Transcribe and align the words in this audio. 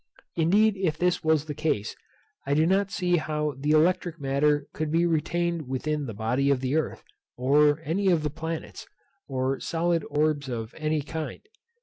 Indeed 0.35 0.77
if 0.77 0.97
this 0.97 1.23
was 1.23 1.45
the 1.45 1.53
case, 1.53 1.95
I 2.47 2.55
do 2.55 2.65
not 2.65 2.89
see 2.89 3.17
how 3.17 3.53
the 3.55 3.69
electric 3.69 4.19
matter 4.19 4.65
could 4.73 4.91
be 4.91 5.05
retained 5.05 5.67
within 5.67 6.07
the 6.07 6.15
body 6.15 6.49
of 6.49 6.59
the 6.59 6.75
earth, 6.75 7.03
or 7.37 7.79
any 7.83 8.07
of 8.07 8.23
the 8.23 8.31
planets, 8.31 8.87
or 9.27 9.59
solid 9.59 10.03
orbs 10.09 10.49
of 10.49 10.73
any 10.75 11.03
kind. 11.03 11.41